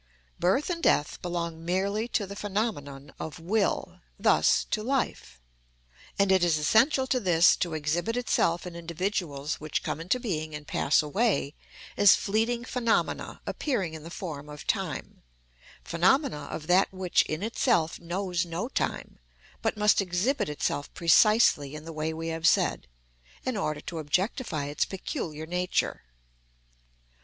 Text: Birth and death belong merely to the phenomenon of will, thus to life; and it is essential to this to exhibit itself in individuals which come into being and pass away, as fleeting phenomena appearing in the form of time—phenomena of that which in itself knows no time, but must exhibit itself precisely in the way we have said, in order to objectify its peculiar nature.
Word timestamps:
Birth 0.39 0.71
and 0.71 0.81
death 0.81 1.21
belong 1.21 1.63
merely 1.63 2.07
to 2.07 2.25
the 2.25 2.35
phenomenon 2.35 3.13
of 3.19 3.37
will, 3.37 3.99
thus 4.17 4.65
to 4.71 4.81
life; 4.81 5.39
and 6.17 6.31
it 6.31 6.43
is 6.43 6.57
essential 6.57 7.05
to 7.05 7.19
this 7.19 7.55
to 7.57 7.75
exhibit 7.75 8.17
itself 8.17 8.65
in 8.65 8.75
individuals 8.75 9.59
which 9.59 9.83
come 9.83 10.01
into 10.01 10.19
being 10.19 10.55
and 10.55 10.65
pass 10.65 11.03
away, 11.03 11.53
as 11.97 12.15
fleeting 12.15 12.65
phenomena 12.65 13.41
appearing 13.45 13.93
in 13.93 14.01
the 14.01 14.09
form 14.09 14.49
of 14.49 14.65
time—phenomena 14.65 16.47
of 16.49 16.65
that 16.65 16.91
which 16.91 17.21
in 17.27 17.43
itself 17.43 17.99
knows 17.99 18.43
no 18.43 18.67
time, 18.69 19.19
but 19.61 19.77
must 19.77 20.01
exhibit 20.01 20.49
itself 20.49 20.91
precisely 20.95 21.75
in 21.75 21.85
the 21.85 21.93
way 21.93 22.11
we 22.11 22.29
have 22.29 22.47
said, 22.47 22.87
in 23.45 23.55
order 23.55 23.81
to 23.81 23.99
objectify 23.99 24.65
its 24.65 24.83
peculiar 24.83 25.45
nature. 25.45 26.01